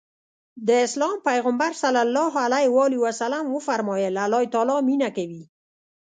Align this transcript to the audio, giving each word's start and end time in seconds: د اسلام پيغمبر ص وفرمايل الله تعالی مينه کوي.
د 0.67 0.69
اسلام 0.85 1.15
پيغمبر 1.29 1.71
ص 1.81 1.83
وفرمايل 3.53 4.15
الله 4.25 4.43
تعالی 4.53 4.77
مينه 4.89 5.09
کوي. 5.17 5.43